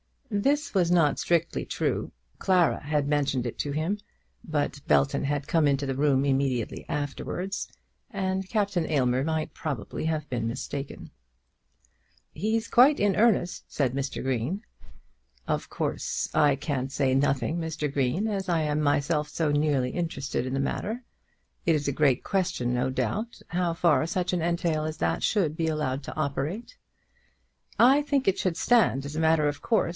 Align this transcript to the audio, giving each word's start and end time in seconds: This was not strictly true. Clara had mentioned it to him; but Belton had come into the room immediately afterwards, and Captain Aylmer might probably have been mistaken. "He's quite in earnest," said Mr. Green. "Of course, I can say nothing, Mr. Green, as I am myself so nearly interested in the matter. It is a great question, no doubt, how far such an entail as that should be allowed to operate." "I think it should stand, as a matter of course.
This 0.31 0.73
was 0.73 0.89
not 0.89 1.19
strictly 1.19 1.63
true. 1.65 2.11
Clara 2.39 2.81
had 2.81 3.05
mentioned 3.05 3.45
it 3.45 3.59
to 3.59 3.71
him; 3.73 3.99
but 4.45 4.79
Belton 4.87 5.25
had 5.25 5.45
come 5.47 5.67
into 5.67 5.85
the 5.85 5.93
room 5.93 6.23
immediately 6.23 6.85
afterwards, 6.87 7.67
and 8.09 8.47
Captain 8.49 8.89
Aylmer 8.89 9.23
might 9.25 9.53
probably 9.53 10.05
have 10.05 10.27
been 10.29 10.47
mistaken. 10.47 11.11
"He's 12.31 12.69
quite 12.69 12.97
in 12.99 13.15
earnest," 13.17 13.65
said 13.67 13.93
Mr. 13.93 14.23
Green. 14.23 14.63
"Of 15.49 15.69
course, 15.69 16.29
I 16.33 16.55
can 16.55 16.87
say 16.89 17.13
nothing, 17.13 17.57
Mr. 17.59 17.91
Green, 17.91 18.27
as 18.29 18.47
I 18.47 18.61
am 18.61 18.79
myself 18.81 19.27
so 19.27 19.51
nearly 19.51 19.91
interested 19.91 20.45
in 20.45 20.53
the 20.53 20.59
matter. 20.61 21.03
It 21.65 21.75
is 21.75 21.89
a 21.89 21.93
great 21.93 22.23
question, 22.23 22.73
no 22.73 22.89
doubt, 22.89 23.41
how 23.49 23.73
far 23.73 24.07
such 24.07 24.31
an 24.31 24.41
entail 24.41 24.85
as 24.85 24.97
that 24.97 25.23
should 25.23 25.57
be 25.57 25.67
allowed 25.67 26.03
to 26.03 26.15
operate." 26.15 26.77
"I 27.77 28.01
think 28.01 28.27
it 28.29 28.39
should 28.39 28.55
stand, 28.57 29.05
as 29.05 29.17
a 29.17 29.19
matter 29.19 29.47
of 29.47 29.61
course. 29.61 29.89